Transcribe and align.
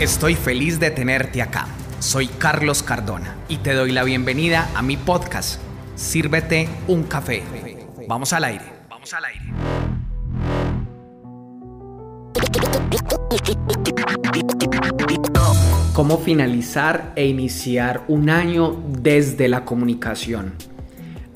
Estoy 0.00 0.34
feliz 0.34 0.80
de 0.80 0.90
tenerte 0.90 1.40
acá. 1.40 1.68
Soy 2.00 2.26
Carlos 2.26 2.82
Cardona 2.82 3.36
y 3.48 3.58
te 3.58 3.74
doy 3.74 3.92
la 3.92 4.02
bienvenida 4.02 4.68
a 4.74 4.82
mi 4.82 4.96
podcast. 4.96 5.60
Sírvete 5.94 6.68
un 6.88 7.04
café. 7.04 7.44
Vamos 8.08 8.32
al 8.32 8.42
aire. 8.42 8.64
Vamos 8.90 9.14
al 9.14 9.24
aire. 9.24 9.52
¿Cómo 15.92 16.18
finalizar 16.18 17.12
e 17.14 17.26
iniciar 17.26 18.02
un 18.08 18.30
año 18.30 18.82
desde 18.88 19.46
la 19.46 19.64
comunicación? 19.64 20.54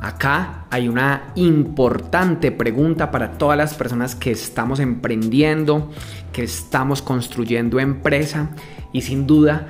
Acá 0.00 0.66
hay 0.70 0.88
una 0.88 1.32
importante 1.36 2.52
pregunta 2.52 3.10
para 3.10 3.32
todas 3.32 3.56
las 3.56 3.74
personas 3.74 4.14
que 4.14 4.30
estamos 4.30 4.78
emprendiendo, 4.78 5.90
que 6.32 6.44
estamos 6.44 7.00
construyendo 7.00 7.80
empresa 7.80 8.50
y 8.92 9.02
sin 9.02 9.26
duda 9.26 9.68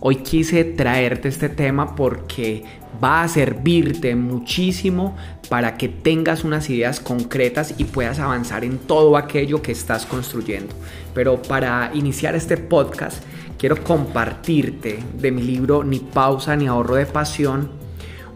hoy 0.00 0.16
quise 0.16 0.64
traerte 0.64 1.28
este 1.28 1.48
tema 1.48 1.94
porque 1.94 2.64
va 3.02 3.22
a 3.22 3.28
servirte 3.28 4.14
muchísimo 4.16 5.16
para 5.50 5.76
que 5.76 5.88
tengas 5.88 6.44
unas 6.44 6.70
ideas 6.70 7.00
concretas 7.00 7.74
y 7.78 7.84
puedas 7.84 8.18
avanzar 8.20 8.64
en 8.64 8.78
todo 8.78 9.16
aquello 9.16 9.60
que 9.60 9.72
estás 9.72 10.06
construyendo. 10.06 10.74
Pero 11.14 11.42
para 11.42 11.90
iniciar 11.94 12.34
este 12.34 12.56
podcast 12.56 13.22
quiero 13.58 13.82
compartirte 13.82 14.98
de 15.18 15.30
mi 15.30 15.42
libro 15.42 15.84
Ni 15.84 15.98
pausa 15.98 16.56
ni 16.56 16.66
ahorro 16.66 16.94
de 16.94 17.06
pasión 17.06 17.87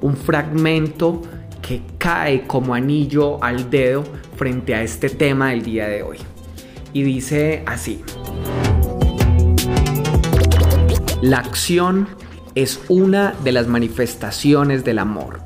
un 0.03 0.17
fragmento 0.17 1.23
que 1.63 1.83
cae 1.97 2.47
como 2.47 2.75
anillo 2.75 3.43
al 3.43 3.71
dedo 3.71 4.05
frente 4.37 4.75
a 4.75 4.83
este 4.83 5.09
tema 5.09 5.51
del 5.51 5.63
día 5.63 5.89
de 5.89 6.03
hoy. 6.03 6.19
Y 6.93 7.03
dice 7.03 7.63
así. 7.67 8.03
La 11.23 11.39
acción 11.39 12.09
es 12.55 12.81
una 12.89 13.33
de 13.45 13.53
las 13.53 13.69
manifestaciones 13.69 14.85
del 14.85 14.99
amor. 14.99 15.41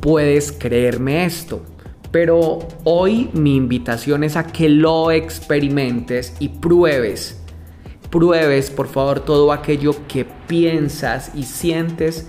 Puedes 0.00 0.52
creerme 0.52 1.24
esto, 1.24 1.64
pero 2.10 2.58
hoy 2.84 3.30
mi 3.32 3.56
invitación 3.56 4.24
es 4.24 4.36
a 4.36 4.46
que 4.46 4.68
lo 4.68 5.12
experimentes 5.12 6.34
y 6.40 6.48
pruebes. 6.48 7.40
Pruebes, 8.10 8.70
por 8.70 8.88
favor, 8.88 9.20
todo 9.20 9.52
aquello 9.52 9.94
que 10.08 10.24
piensas 10.24 11.30
y 11.34 11.44
sientes 11.44 12.28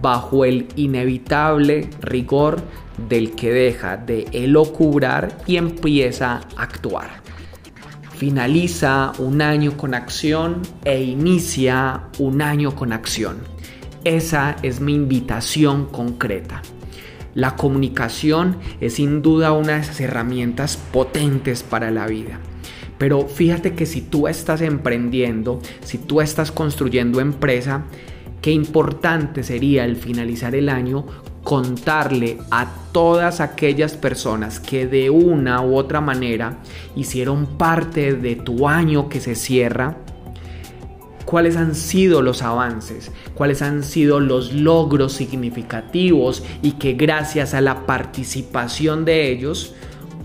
bajo 0.00 0.44
el 0.44 0.68
inevitable 0.76 1.88
rigor 2.00 2.62
del 3.08 3.34
que 3.34 3.50
deja 3.52 3.96
de 3.96 4.26
elocubrar 4.32 5.38
y 5.46 5.56
empieza 5.56 6.40
a 6.56 6.62
actuar. 6.62 7.22
Finaliza 8.16 9.12
un 9.18 9.40
año 9.42 9.76
con 9.76 9.94
acción 9.94 10.62
e 10.84 11.02
inicia 11.02 12.02
un 12.18 12.42
año 12.42 12.74
con 12.74 12.92
acción. 12.92 13.38
Esa 14.02 14.56
es 14.62 14.80
mi 14.80 14.94
invitación 14.94 15.86
concreta. 15.86 16.62
La 17.34 17.54
comunicación 17.54 18.56
es 18.80 18.94
sin 18.94 19.22
duda 19.22 19.52
una 19.52 19.74
de 19.74 19.80
esas 19.82 20.00
herramientas 20.00 20.76
potentes 20.76 21.62
para 21.62 21.92
la 21.92 22.06
vida. 22.08 22.40
Pero 22.98 23.28
fíjate 23.28 23.74
que 23.74 23.86
si 23.86 24.00
tú 24.00 24.26
estás 24.26 24.60
emprendiendo, 24.60 25.60
si 25.84 25.98
tú 25.98 26.20
estás 26.20 26.50
construyendo 26.50 27.20
empresa, 27.20 27.84
qué 28.40 28.50
importante 28.50 29.42
sería 29.42 29.84
al 29.84 29.96
finalizar 29.96 30.54
el 30.54 30.68
año 30.68 31.04
contarle 31.48 32.38
a 32.50 32.68
todas 32.92 33.40
aquellas 33.40 33.94
personas 33.94 34.60
que 34.60 34.86
de 34.86 35.08
una 35.08 35.62
u 35.62 35.76
otra 35.76 36.00
manera 36.00 36.58
hicieron 36.94 37.46
parte 37.46 38.14
de 38.14 38.36
tu 38.36 38.68
año 38.68 39.08
que 39.08 39.20
se 39.20 39.34
cierra, 39.34 39.96
cuáles 41.24 41.56
han 41.56 41.74
sido 41.74 42.22
los 42.22 42.42
avances, 42.42 43.12
cuáles 43.34 43.62
han 43.62 43.82
sido 43.82 44.20
los 44.20 44.52
logros 44.52 45.12
significativos 45.12 46.42
y 46.62 46.72
que 46.72 46.94
gracias 46.94 47.54
a 47.54 47.60
la 47.60 47.86
participación 47.86 49.04
de 49.04 49.30
ellos, 49.30 49.74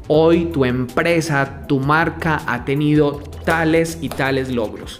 hoy 0.08 0.46
tu 0.46 0.66
empresa, 0.66 1.66
tu 1.68 1.80
marca 1.80 2.42
ha 2.48 2.66
tenido 2.66 3.22
tales 3.46 3.98
y 4.02 4.10
tales 4.10 4.52
logros. 4.52 5.00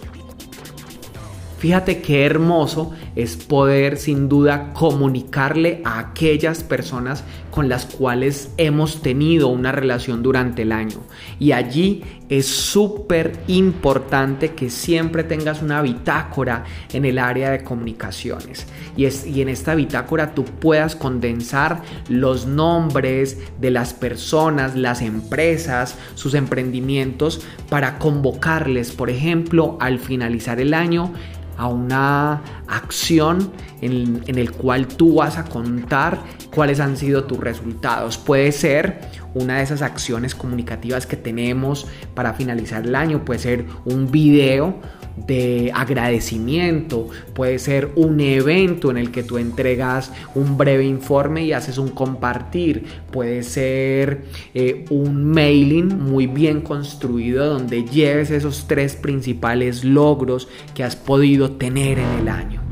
Fíjate 1.58 2.02
qué 2.02 2.26
hermoso 2.26 2.92
es 3.16 3.36
poder 3.36 3.96
sin 3.96 4.28
duda 4.28 4.72
comunicarle 4.72 5.80
a 5.84 5.98
aquellas 5.98 6.64
personas 6.64 7.24
con 7.50 7.68
las 7.68 7.86
cuales 7.86 8.50
hemos 8.56 9.00
tenido 9.00 9.48
una 9.48 9.70
relación 9.70 10.22
durante 10.22 10.62
el 10.62 10.72
año. 10.72 10.98
Y 11.38 11.52
allí 11.52 12.02
es 12.28 12.46
súper 12.46 13.38
importante 13.46 14.54
que 14.54 14.70
siempre 14.70 15.22
tengas 15.22 15.62
una 15.62 15.80
bitácora 15.82 16.64
en 16.92 17.04
el 17.04 17.18
área 17.18 17.50
de 17.50 17.62
comunicaciones. 17.62 18.66
Y, 18.96 19.04
es, 19.04 19.26
y 19.26 19.42
en 19.42 19.48
esta 19.48 19.74
bitácora 19.74 20.34
tú 20.34 20.44
puedas 20.44 20.96
condensar 20.96 21.82
los 22.08 22.46
nombres 22.46 23.38
de 23.60 23.70
las 23.70 23.94
personas, 23.94 24.74
las 24.74 25.02
empresas, 25.02 25.96
sus 26.16 26.34
emprendimientos 26.34 27.46
para 27.68 27.98
convocarles, 27.98 28.90
por 28.90 29.10
ejemplo, 29.10 29.76
al 29.80 29.98
finalizar 30.00 30.60
el 30.60 30.74
año 30.74 31.12
a 31.56 31.68
una 31.68 32.42
acción 32.66 33.52
en, 33.80 34.22
en, 34.26 34.38
el 34.38 34.52
cual 34.52 34.86
tú 34.86 35.16
vas 35.16 35.38
a 35.38 35.44
contar 35.44 36.20
cuáles 36.54 36.80
han 36.80 36.96
sido 36.96 37.24
tus 37.24 37.38
resultados. 37.38 38.18
Puede 38.18 38.52
ser 38.52 39.00
una 39.34 39.58
de 39.58 39.64
esas 39.64 39.82
acciones 39.82 40.34
comunicativas 40.34 41.06
que 41.06 41.16
tenemos 41.16 41.86
para 42.14 42.34
finalizar 42.34 42.84
el 42.84 42.94
año, 42.94 43.24
puede 43.24 43.40
ser 43.40 43.66
un 43.84 44.10
video 44.10 44.80
de 45.16 45.70
agradecimiento, 45.74 47.08
puede 47.34 47.58
ser 47.58 47.90
un 47.94 48.20
evento 48.20 48.90
en 48.90 48.96
el 48.96 49.10
que 49.10 49.22
tú 49.22 49.38
entregas 49.38 50.12
un 50.34 50.56
breve 50.56 50.84
informe 50.84 51.44
y 51.44 51.52
haces 51.52 51.78
un 51.78 51.88
compartir, 51.88 52.84
puede 53.10 53.42
ser 53.42 54.24
eh, 54.54 54.84
un 54.90 55.24
mailing 55.24 55.98
muy 55.98 56.26
bien 56.26 56.60
construido 56.60 57.46
donde 57.46 57.84
lleves 57.84 58.30
esos 58.30 58.66
tres 58.66 58.96
principales 58.96 59.84
logros 59.84 60.48
que 60.74 60.82
has 60.82 60.96
podido 60.96 61.52
tener 61.52 61.98
en 61.98 62.10
el 62.20 62.28
año. 62.28 62.63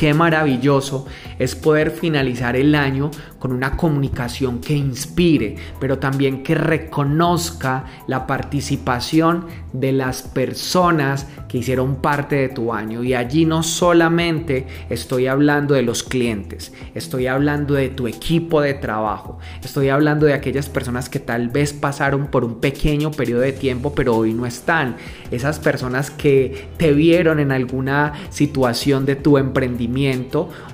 Qué 0.00 0.14
maravilloso 0.14 1.04
es 1.38 1.54
poder 1.54 1.90
finalizar 1.90 2.56
el 2.56 2.74
año 2.74 3.10
con 3.38 3.52
una 3.52 3.76
comunicación 3.76 4.58
que 4.58 4.74
inspire, 4.74 5.56
pero 5.78 5.98
también 5.98 6.42
que 6.42 6.54
reconozca 6.54 7.84
la 8.06 8.26
participación 8.26 9.44
de 9.74 9.92
las 9.92 10.22
personas 10.22 11.26
que 11.48 11.58
hicieron 11.58 11.96
parte 11.96 12.36
de 12.36 12.48
tu 12.48 12.72
año. 12.72 13.02
Y 13.04 13.12
allí 13.12 13.44
no 13.44 13.62
solamente 13.62 14.66
estoy 14.88 15.26
hablando 15.26 15.74
de 15.74 15.82
los 15.82 16.02
clientes, 16.02 16.72
estoy 16.94 17.26
hablando 17.26 17.74
de 17.74 17.90
tu 17.90 18.06
equipo 18.06 18.62
de 18.62 18.72
trabajo, 18.72 19.38
estoy 19.62 19.90
hablando 19.90 20.24
de 20.24 20.32
aquellas 20.32 20.70
personas 20.70 21.10
que 21.10 21.18
tal 21.18 21.48
vez 21.50 21.74
pasaron 21.74 22.28
por 22.28 22.44
un 22.44 22.60
pequeño 22.60 23.10
periodo 23.10 23.42
de 23.42 23.52
tiempo, 23.52 23.94
pero 23.94 24.16
hoy 24.16 24.32
no 24.32 24.46
están. 24.46 24.96
Esas 25.30 25.58
personas 25.58 26.10
que 26.10 26.68
te 26.78 26.94
vieron 26.94 27.38
en 27.38 27.52
alguna 27.52 28.14
situación 28.30 29.04
de 29.04 29.16
tu 29.16 29.36
emprendimiento 29.36 29.89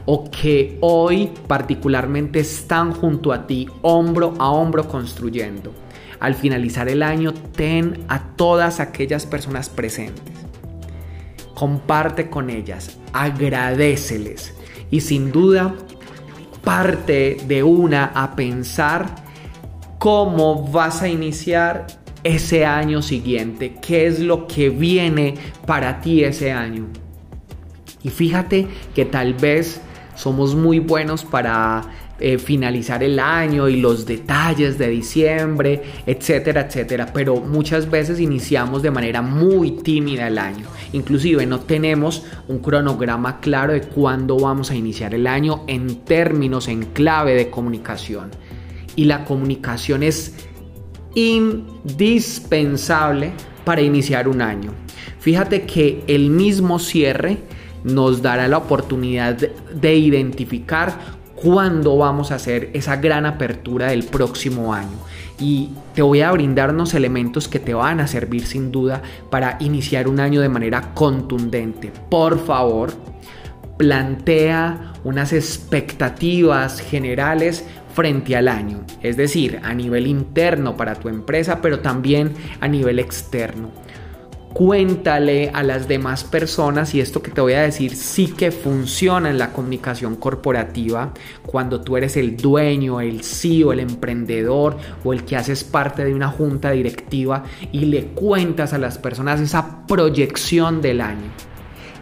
o 0.05 0.31
que 0.31 0.79
hoy 0.81 1.31
particularmente 1.47 2.41
están 2.41 2.93
junto 2.93 3.33
a 3.33 3.47
ti, 3.47 3.69
hombro 3.83 4.35
a 4.39 4.51
hombro 4.51 4.87
construyendo. 4.89 5.73
Al 6.21 6.35
finalizar 6.35 6.89
el 6.89 7.03
año, 7.03 7.33
ten 7.55 8.05
a 8.09 8.35
todas 8.37 8.81
aquellas 8.81 9.27
personas 9.27 9.69
presentes. 9.69 10.35
Comparte 11.55 12.29
con 12.29 12.51
ellas, 12.51 12.99
agradeceles 13.13 14.55
y 14.91 15.01
sin 15.01 15.33
duda 15.33 15.75
parte 16.63 17.39
de 17.47 17.63
una 17.63 18.07
a 18.07 18.35
pensar 18.35 19.07
cómo 19.99 20.69
vas 20.71 21.03
a 21.03 21.09
iniciar 21.09 21.87
ese 22.23 22.67
año 22.67 23.03
siguiente, 23.03 23.77
qué 23.81 24.07
es 24.07 24.19
lo 24.19 24.47
que 24.47 24.69
viene 24.69 25.35
para 25.65 26.01
ti 26.01 26.25
ese 26.25 26.51
año. 26.51 27.06
Y 28.07 28.11
fíjate 28.11 28.69
que 28.95 29.05
tal 29.05 29.35
vez 29.35 29.81
somos 30.15 30.55
muy 30.55 30.79
buenos 30.79 31.25
para 31.25 31.83
eh, 32.21 32.39
finalizar 32.39 33.03
el 33.03 33.19
año 33.19 33.69
y 33.69 33.81
los 33.81 34.07
detalles 34.07 34.79
de 34.79 34.87
diciembre, 34.87 35.83
etcétera, 36.07 36.69
etcétera. 36.69 37.11
Pero 37.13 37.41
muchas 37.41 37.91
veces 37.91 38.21
iniciamos 38.21 38.83
de 38.83 38.93
manera 38.93 39.23
muy 39.23 39.73
tímida 39.73 40.29
el 40.29 40.39
año. 40.39 40.69
Inclusive 40.93 41.47
no 41.47 41.59
tenemos 41.59 42.23
un 42.47 42.61
cronograma 42.61 43.41
claro 43.41 43.73
de 43.73 43.81
cuándo 43.81 44.39
vamos 44.39 44.71
a 44.71 44.77
iniciar 44.77 45.13
el 45.13 45.27
año 45.27 45.65
en 45.67 46.05
términos, 46.05 46.69
en 46.69 46.85
clave 46.85 47.35
de 47.35 47.51
comunicación. 47.51 48.31
Y 48.95 49.07
la 49.07 49.25
comunicación 49.25 50.05
es 50.05 50.33
indispensable 51.17 53.33
para 53.65 53.81
iniciar 53.81 54.29
un 54.29 54.43
año. 54.43 54.71
Fíjate 55.19 55.63
que 55.63 56.05
el 56.07 56.31
mismo 56.31 56.79
cierre 56.79 57.39
nos 57.87 58.21
dará 58.21 58.49
la 58.49 58.59
oportunidad 58.59 59.37
de 59.37 59.95
identificar 59.95 60.99
cuándo 61.37 61.97
vamos 61.97 62.33
a 62.33 62.35
hacer 62.35 62.71
esa 62.73 62.97
gran 62.97 63.27
apertura 63.27 63.89
del 63.89 64.05
próximo 64.05 64.75
año. 64.75 64.99
Y 65.39 65.71
te 65.95 66.03
voy 66.03 66.23
a 66.23 66.33
brindar 66.33 66.71
unos 66.71 66.95
elementos 66.95 67.47
que 67.47 67.61
te 67.61 67.75
van 67.75 68.01
a 68.01 68.09
servir 68.09 68.47
sin 68.47 68.73
duda 68.73 69.03
para 69.31 69.57
iniciar 69.61 70.09
un 70.09 70.19
año 70.19 70.41
de 70.41 70.49
manera 70.49 70.95
contundente. 70.95 71.93
Por 72.11 72.45
favor, 72.45 72.93
plantea 73.77 74.95
unas 75.05 75.33
expectativas 75.33 76.81
generales 76.81 77.65
frente 77.95 78.35
al 78.37 78.49
año, 78.49 78.81
es 79.01 79.17
decir, 79.17 79.61
a 79.63 79.73
nivel 79.75 80.07
interno 80.07 80.77
para 80.77 80.97
tu 80.97 81.09
empresa, 81.09 81.61
pero 81.63 81.81
también 81.81 82.35
a 82.61 82.67
nivel 82.67 82.99
externo. 82.99 83.71
Cuéntale 84.57 85.51
a 85.53 85.63
las 85.63 85.87
demás 85.87 86.25
personas 86.25 86.95
y 86.95 87.03
esto 87.03 87.23
que 87.23 87.31
te 87.31 87.43
voy 87.43 87.53
a 87.53 87.61
decir 87.61 87.95
sí 87.95 88.29
que 88.29 88.51
funciona 88.51 89.29
en 89.29 89.37
la 89.37 89.53
comunicación 89.53 90.17
corporativa 90.17 91.13
cuando 91.45 91.83
tú 91.83 91.99
eres 91.99 92.17
el 92.17 92.39
dueño, 92.39 93.03
el 93.03 93.23
CEO, 93.23 93.75
el 93.75 93.81
emprendedor 93.81 94.79
o 95.05 95.13
el 95.13 95.27
que 95.27 95.37
haces 95.37 95.63
parte 95.63 96.07
de 96.07 96.15
una 96.15 96.29
junta 96.29 96.71
directiva 96.71 97.45
y 97.71 97.81
le 97.81 98.07
cuentas 98.07 98.73
a 98.73 98.79
las 98.79 98.97
personas 98.97 99.43
esa 99.43 99.87
proyección 99.87 100.81
del 100.81 101.03
año 101.03 101.31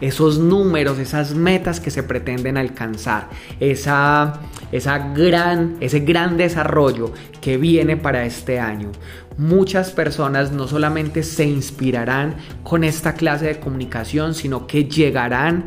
esos 0.01 0.39
números, 0.39 0.99
esas 0.99 1.33
metas 1.33 1.79
que 1.79 1.91
se 1.91 2.03
pretenden 2.03 2.57
alcanzar, 2.57 3.29
esa, 3.59 4.41
esa 4.71 5.13
gran, 5.13 5.77
ese 5.79 5.99
gran 5.99 6.37
desarrollo 6.37 7.11
que 7.41 7.57
viene 7.57 7.97
para 7.97 8.25
este 8.25 8.59
año. 8.59 8.91
Muchas 9.37 9.91
personas 9.91 10.51
no 10.51 10.67
solamente 10.67 11.21
se 11.23 11.45
inspirarán 11.45 12.35
con 12.63 12.83
esta 12.83 13.13
clase 13.13 13.45
de 13.45 13.59
comunicación, 13.59 14.33
sino 14.33 14.65
que 14.65 14.85
llegarán 14.85 15.65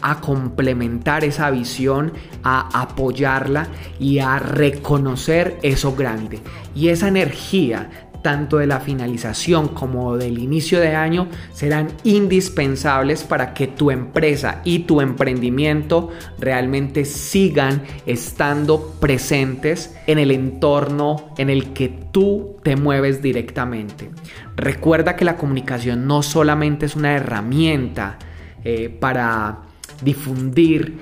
a 0.00 0.20
complementar 0.20 1.24
esa 1.24 1.50
visión, 1.50 2.12
a 2.44 2.80
apoyarla 2.80 3.68
y 3.98 4.20
a 4.20 4.38
reconocer 4.38 5.58
eso 5.62 5.94
grande. 5.94 6.40
Y 6.74 6.88
esa 6.88 7.08
energía 7.08 8.07
tanto 8.22 8.58
de 8.58 8.66
la 8.66 8.80
finalización 8.80 9.68
como 9.68 10.16
del 10.16 10.38
inicio 10.38 10.80
de 10.80 10.94
año 10.94 11.28
serán 11.52 11.88
indispensables 12.04 13.24
para 13.24 13.54
que 13.54 13.66
tu 13.66 13.90
empresa 13.90 14.60
y 14.64 14.80
tu 14.80 15.00
emprendimiento 15.00 16.10
realmente 16.38 17.04
sigan 17.04 17.82
estando 18.06 18.94
presentes 19.00 19.96
en 20.06 20.18
el 20.18 20.30
entorno 20.30 21.34
en 21.38 21.50
el 21.50 21.72
que 21.72 21.88
tú 21.88 22.56
te 22.62 22.76
mueves 22.76 23.22
directamente. 23.22 24.10
Recuerda 24.56 25.16
que 25.16 25.24
la 25.24 25.36
comunicación 25.36 26.06
no 26.06 26.22
solamente 26.22 26.86
es 26.86 26.96
una 26.96 27.14
herramienta 27.14 28.18
eh, 28.64 28.88
para 28.88 29.62
difundir 30.02 30.98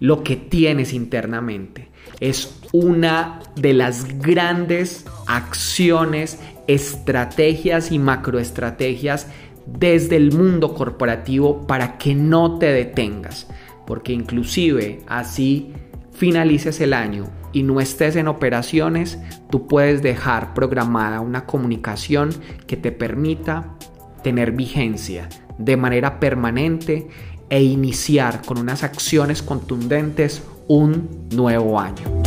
lo 0.00 0.22
que 0.22 0.36
tienes 0.36 0.92
internamente. 0.92 1.88
Es 2.20 2.60
una 2.78 3.40
de 3.54 3.72
las 3.72 4.18
grandes 4.18 5.06
acciones, 5.26 6.38
estrategias 6.66 7.90
y 7.90 7.98
macroestrategias 7.98 9.28
desde 9.64 10.16
el 10.16 10.32
mundo 10.32 10.74
corporativo 10.74 11.66
para 11.66 11.96
que 11.96 12.14
no 12.14 12.58
te 12.58 12.66
detengas. 12.66 13.48
Porque 13.86 14.12
inclusive 14.12 15.00
así 15.06 15.72
finalices 16.12 16.80
el 16.80 16.92
año 16.92 17.30
y 17.52 17.62
no 17.62 17.80
estés 17.80 18.16
en 18.16 18.28
operaciones, 18.28 19.18
tú 19.50 19.66
puedes 19.66 20.02
dejar 20.02 20.52
programada 20.52 21.20
una 21.20 21.46
comunicación 21.46 22.30
que 22.66 22.76
te 22.76 22.92
permita 22.92 23.74
tener 24.22 24.52
vigencia 24.52 25.28
de 25.56 25.78
manera 25.78 26.20
permanente 26.20 27.08
e 27.48 27.62
iniciar 27.62 28.42
con 28.44 28.58
unas 28.58 28.82
acciones 28.82 29.42
contundentes 29.42 30.42
un 30.68 31.28
nuevo 31.30 31.78
año. 31.78 32.25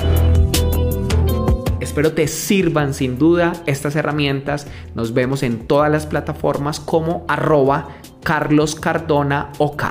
Espero 1.80 2.12
te 2.12 2.28
sirvan 2.28 2.94
sin 2.94 3.18
duda 3.18 3.54
estas 3.66 3.96
herramientas. 3.96 4.68
Nos 4.96 5.14
vemos 5.14 5.44
en 5.44 5.68
todas 5.68 5.90
las 5.92 6.06
plataformas 6.06 6.80
como 6.80 7.26
arroba 7.28 7.90
Carlos 8.24 8.76
Cardona 8.76 9.52
OK. 9.60 9.84